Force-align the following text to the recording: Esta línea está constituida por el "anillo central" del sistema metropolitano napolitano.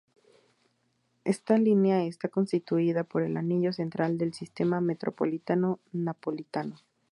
Esta 1.25 1.59
línea 1.59 2.03
está 2.05 2.27
constituida 2.27 3.03
por 3.03 3.21
el 3.21 3.37
"anillo 3.37 3.71
central" 3.71 4.17
del 4.17 4.33
sistema 4.33 4.81
metropolitano 4.81 5.77
napolitano. 5.91 6.79